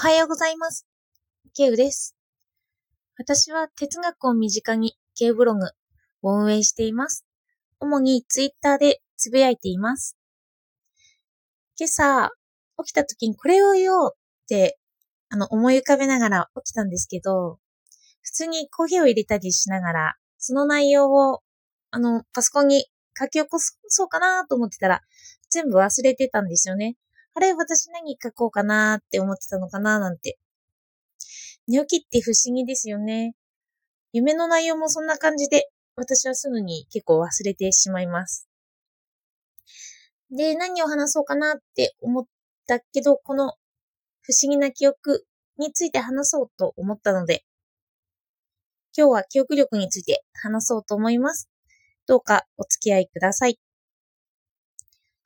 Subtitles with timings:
[0.00, 0.86] おはようございます。
[1.54, 2.16] ケウです。
[3.18, 5.66] 私は哲学を身近にケウブログ
[6.22, 7.26] を運営しています。
[7.80, 10.16] 主にツイッターでつぶやいています。
[11.78, 12.30] 今朝、
[12.82, 14.78] 起きた時にこれを言おうって、
[15.28, 17.58] あの、思い浮かべながら起きたんですけど、
[18.22, 21.42] 普通にコーヒーを入れたりしながら、その内容を、
[21.90, 22.86] あの、パソコンに
[23.18, 25.02] 書き起こそうかなと思ってたら、
[25.50, 26.96] 全部忘れてたんですよね。
[27.34, 30.38] あれ、私何書こうかなって思ってたのかななんて。
[31.68, 33.34] 寝起きって不思議ですよね。
[34.12, 38.48] 夢の内容もそんな感じで、私はすぐに結構忘れてしまいます。
[40.30, 42.24] で、何を話そうかなって思っ
[42.66, 43.54] たけど、この
[44.22, 45.24] 不思議な記憶
[45.58, 47.44] について話そうと思ったので、
[48.96, 51.48] 今日は記憶力について話そうと思います。
[52.06, 53.58] どうかお付き合いください。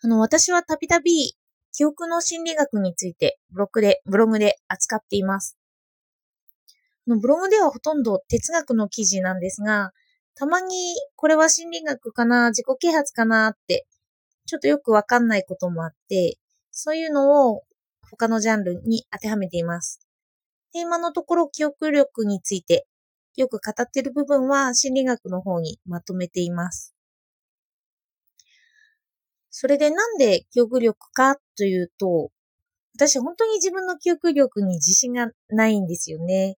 [0.02, 1.34] あの、私はたびたび
[1.74, 5.58] 記憶の心理学についてブログで、ブログで扱っています。
[7.08, 9.92] のブログではほとんど哲学の記事なんですが、
[10.36, 13.86] たまにこれは心理学かな、自己啓発かなって、
[14.46, 16.38] ちょっとよくわかんないこともあって、
[16.70, 17.64] そういうのを
[18.08, 20.00] 他のジャンルに当てはめています。
[20.72, 22.86] で今のところ記憶力について
[23.36, 26.93] よく語っている部分は心理学の方にまとめています。
[29.56, 32.32] それでなんで記憶力かというと、
[32.96, 36.56] 私本当に自分の記憶力に自信がないんですよね。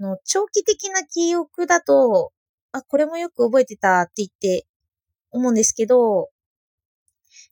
[0.00, 2.32] あの長期的な記憶だと、
[2.72, 4.66] あ、これもよく覚えてたって言って
[5.30, 6.28] 思うんですけど、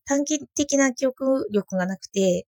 [0.04, 2.48] 短期的な記憶力がなくて、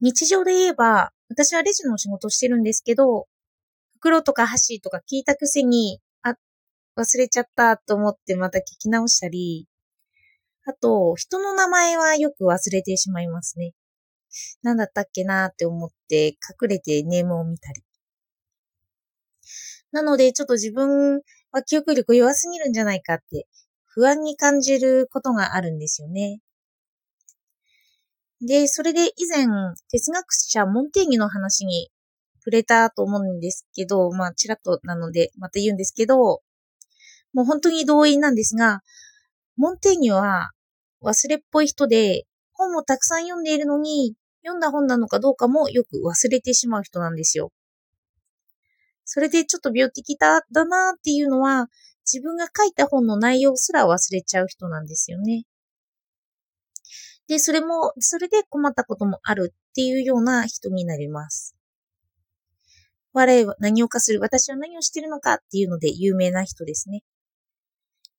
[0.00, 3.26] 日常で言えば、私はレジの仕事してるんですけど、
[3.98, 6.00] 袋とか箸とか聞いたくせに、
[6.98, 9.68] 忘れちゃったと思ってまた聞き直したり、
[10.66, 13.72] あと、人の名前はよく忘れてしまいますね。
[14.62, 17.82] 何だったっけなって思って隠れてネームを見たり。
[19.92, 23.46] なので、ちょっと自分は記憶力弱すぎるんじゃないかって
[23.86, 26.40] 不安に感じることがあるんですよね。
[28.40, 29.46] で、それで以前、
[29.88, 31.90] 哲学者モンテーニの話に
[32.40, 36.42] 触れたと思うんですけど、まあ、ちらっとなので、また言うんですけど、
[37.38, 38.80] もう本当に同意なんですが、
[39.56, 40.50] モンテーニュは
[41.04, 47.52] 忘れっぽい人で、本もたくさん読んでいるのに、読んだ本なのかどうかもよく忘れてしまう人なんですよ。
[49.04, 51.68] それでちょっと病的だ、だなっていうのは、
[52.12, 55.44] 自分が書いた本の内容すら忘れちゃう人なんですよね。
[57.28, 61.54] で、それも、それで困ったこともあるっていうような人になります。
[63.12, 67.04] 我は何をかする、私は何をしてるのかっていうので有名な人ですね。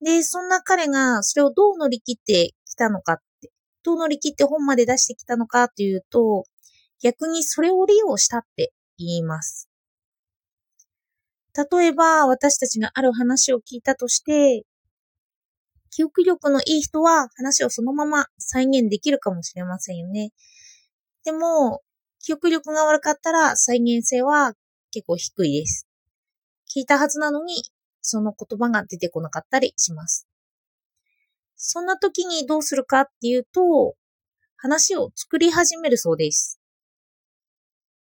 [0.02, 3.52] で、そんな彼がそれをどう乗り切ってきたのかって、
[3.84, 6.46] どう乗り切って本まで出してきたのかというと、
[7.02, 9.70] 逆にそれを利用したって言います。
[11.72, 14.64] 例えば、私たちがある話を聞いたとして、
[15.92, 20.32] 記憶力のいい人は話をそのまま再現できるかもしれませんよね。
[21.26, 21.82] でも、
[22.22, 24.54] 記憶力が悪かったら再現性は
[24.92, 25.88] 結構低いです。
[26.74, 27.64] 聞いたはずなのに、
[28.02, 30.28] その言葉が出てこなかったりします。
[31.56, 33.96] そんな時にどうするかっていうと、
[34.56, 36.59] 話を作り始めるそうです。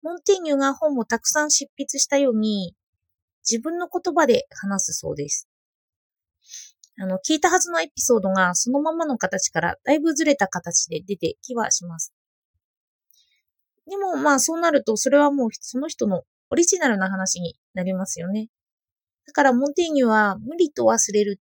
[0.03, 2.75] モンテーニュが本をたくさん執筆したように、
[3.48, 5.48] 自分の言葉で話すそうです。
[7.00, 12.12] あの、聞いたはずのエピソードがそのままの形からだいぶずれた形で出てきはします。
[13.87, 18.48] でも、まあそうなると、それはもうその人のオリジナルな話になりますよね。
[19.28, 21.39] だから、モンテーニュは無理と忘れる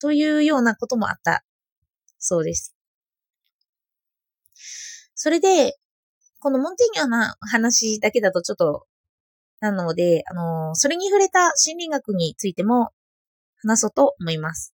[0.00, 1.44] というようなこともあった
[2.18, 2.74] そうです。
[5.14, 5.78] それで、
[6.40, 8.86] このモンテーニュの話だけだとちょっと
[9.60, 12.90] なので、あの、それに触れた心理学についても
[13.62, 14.74] 話そうと思います。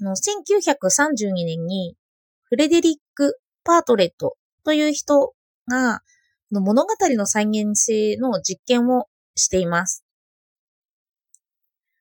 [0.00, 1.96] あの1932年に
[2.42, 5.32] フレデリック・パートレットという人
[5.68, 6.00] が
[6.50, 10.04] 物語の再現性の実験をしています。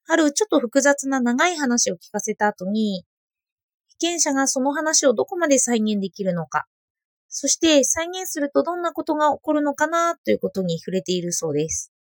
[0.07, 3.06] あるちょっと複雑な長い話を聞かせた後に、
[3.88, 6.66] 被験者がその話をどこまで再現できるのか、
[7.30, 11.94] そして再現するとどんなことが起こるのかなということに触れているそうです。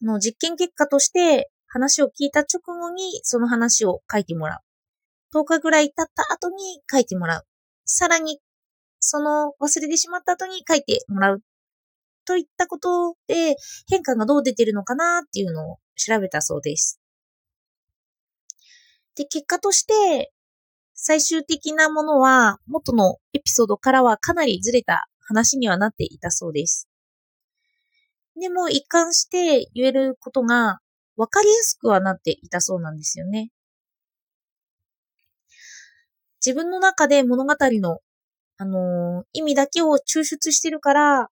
[0.00, 5.36] の実験結果として話を聞いた直後にその話を書いてもらう。
[5.36, 7.46] 10日ぐらい経った後に書いてもらう。
[7.84, 8.38] さらに
[9.00, 11.42] その忘れてしまった後に書いてもらう。
[12.24, 13.56] といったことで
[13.88, 17.00] 変化がどう出てるのかなっていうのを調べたそうです。
[19.16, 20.32] で、結果として
[20.94, 26.88] 最終的なものは元のエピソードからはかなりずれた話にはなっていたそうです。
[28.40, 30.80] でも一貫して言えることが
[31.16, 33.50] 分かりやすくはなっていたそうなんですよね。
[36.44, 38.00] 自分の中で物語の、
[38.58, 41.28] あのー、意味だけを抽出してるから、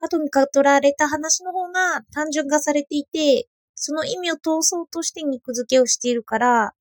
[0.00, 6.74] 後に語られた話の方が単純化されていて、その意味を通そうとして肉付けをしているから、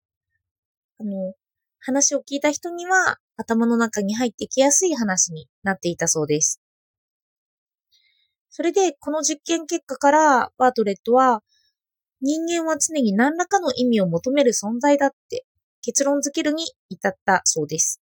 [1.00, 1.34] あの、
[1.80, 6.62] 話を聞いた人には頭の中に入ってきやすい話になっていたそうです。
[8.50, 11.44] それで、この実験結果からバートレットは、
[12.22, 15.46] 人間は常に何らかの意味を求める存在だって
[15.82, 18.02] 結論づけるに至ったそうです。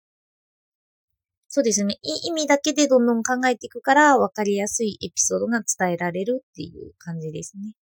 [1.52, 1.98] そうですね。
[2.02, 7.74] いい意味だけでどんどん考えていくから分かりやすいエピソードが伝えられるっていう感じですね。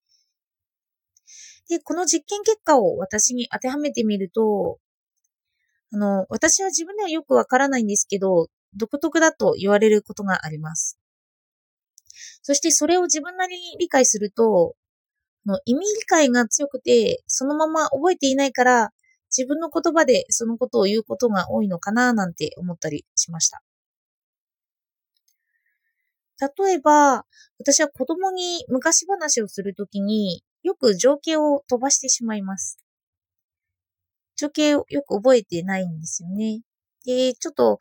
[1.69, 4.79] で、この実験結果を私に当てはめてみると、
[5.93, 10.99] あの、私は自分ではよくわからないんですけど、独特だと言われることがあります。
[12.41, 14.77] そしてそれを自分なりに理解すると、
[15.47, 18.93] の意味理解が強くて、そのまま覚えていないから、
[19.37, 23.63] 自分の言葉でそのことを言うことが多いのかななんて思ったりしました。
[26.41, 27.27] 例えば、
[27.59, 32.79] 私は子供に昔話をするときによく情景を飛ばしてしまいます。
[34.37, 36.61] 情景をよく覚えてないんですよね。
[37.05, 37.81] で、ちょっと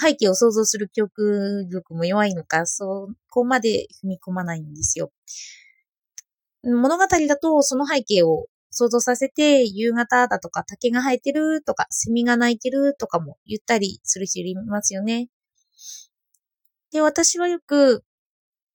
[0.00, 5.10] 背景を想像する記憶力も弱いのか、そこまで踏み込まないんですよ。
[6.62, 15.28] 物語だとその背景を想像させて、夕方だとか竹が生えてるとか、セミが鳴いてるとかも言ったりする人いますよね。
[16.92, 18.04] で、私はよく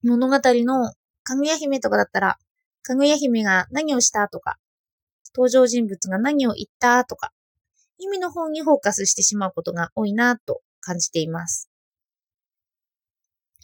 [0.04, 0.94] 物語の
[1.24, 2.38] かぐや姫とかだったら、
[2.82, 4.58] かぐや姫が何をしたとか、
[5.34, 7.32] 登場人物が何を言ったとか、
[7.98, 11.70] 意味の方にフォーカスしてしまうことが多いなと感じています。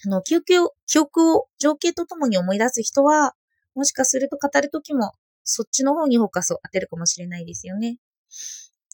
[0.06, 3.34] あの、記憶を、記憶を情景とともに思い出す人は、
[3.76, 5.12] もしかすると語るときも、
[5.44, 7.98] そっちの方にフォーカスを当てるかもしれないですよね。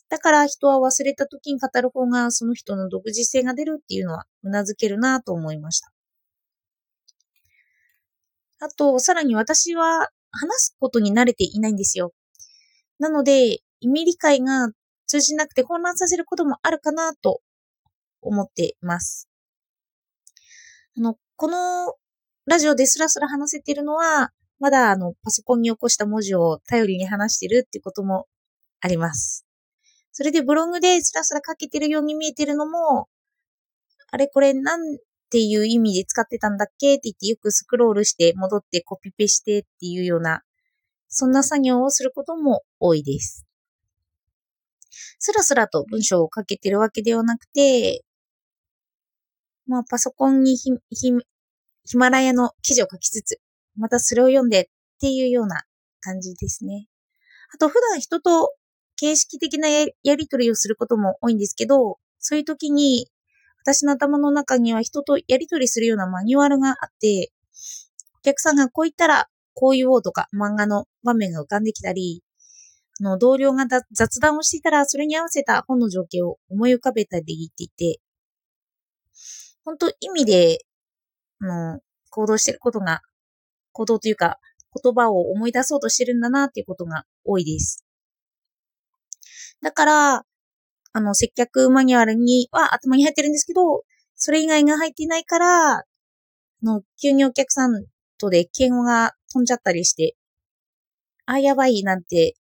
[0.10, 5.92] だから人は忘れた時に語る方がその人の独自性が出るっていうのは頷けるなと思いました。
[8.60, 12.14] あと、さらに私は話すことに慣れていないんですよ。
[13.00, 14.70] なので、意味理解が
[15.08, 17.42] 通じなくて混乱させることもあるかなと
[18.22, 19.30] 思っています。
[20.98, 21.96] あの、この
[22.46, 28.28] ラジオでスラスラ話せているのは、まだあの、パソコンに起こした文字を頼りに話してるってことも
[28.82, 29.46] あります。
[30.12, 33.08] それでブログでスラスラ書けてるように見えてるのも、
[34.12, 34.98] あれこれなん
[35.30, 40.42] ていう意味で使ってたんだっけって言ってよくスクロールして戻ってコピペしてっていうような、
[41.10, 43.46] そんな作業をすることも多いです。
[45.20, 48.06] スラスラと文章を書けてるわけではなくて、
[49.68, 53.42] まあパソコンにヒヒマラヤの記事を書きつつ、
[53.78, 54.66] またそれを読んでっ
[55.00, 55.64] ていうような
[56.02, 56.88] 感じですね。
[57.54, 58.52] あと普段人と
[58.98, 59.86] 形式的なや
[60.16, 63.08] りとりをすることも多いんですけど、そういう時に
[63.64, 67.32] 私の頭の中には人とやりとりするようなマニュアルがあって、
[68.20, 72.24] お客さんがこう言ったらこう言おうとか漫画の場面が浮かんできたり、
[73.02, 78.00] あの同僚が雑談をしていたらそれに合わせた本の情景を思い浮かべたりって言って、
[79.66, 80.60] 本当意味で、
[81.42, 81.80] あの、
[82.12, 83.02] 行動してることが
[83.76, 84.40] 行動というか、
[84.82, 87.86] 言葉を思い出そうとしてるんだなっていうことが多いです。
[89.62, 90.26] だから、
[90.94, 93.84] あの、接客マニュアルには頭に入ってるんですけど、
[94.16, 95.84] それ以外が入っていないから、
[96.64, 97.86] の、急にお客さん
[98.18, 100.16] とで敬語が飛んじゃったりして、
[101.26, 102.36] あ、やばいなんて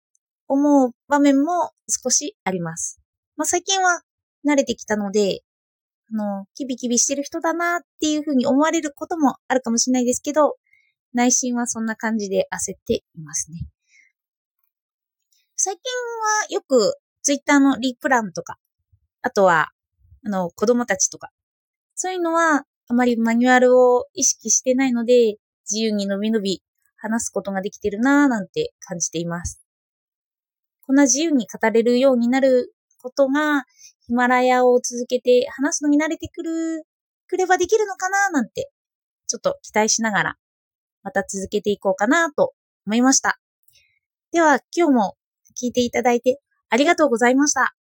[0.49, 2.99] 思う場面も少しあります。
[3.37, 4.01] まあ、最近は
[4.45, 5.41] 慣れてきたので、
[6.13, 10.57] あの、キビキビしてる人だなっていうふうに思われることもあるかもしれないですけど、
[11.13, 13.67] 内心はそんな感じで焦っていますね。
[15.55, 18.57] 最近はよくツイッターのリプランとか、
[19.21, 19.69] あとは、
[20.25, 21.29] あの、子供たちとか、
[21.95, 25.35] そういうのはあまりマニュアルを意識してないので、
[25.69, 26.63] 自由にのびのび
[26.97, 29.61] 話すことができてるなぁなんて感じています。
[30.87, 33.65] こんな自由に語れるようになることが、
[34.07, 36.83] ヒマラヤを続けて話すのに慣れてくる、
[37.27, 38.71] くればできるのかななんて、
[39.27, 40.35] ちょっと期待しながら
[41.03, 42.53] また続けていこうかなと
[42.85, 43.39] 思いました。
[44.31, 45.15] では今日も
[45.61, 46.39] 聞いていただいて
[46.69, 47.75] ありがとうございました。